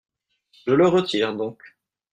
[0.65, 1.59] Je le retire donc.